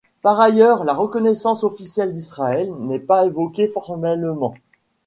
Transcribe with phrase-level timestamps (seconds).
[0.23, 4.55] Par ailleurs, la reconnaissance officielle d'Israël n'est pas évoquée formellement.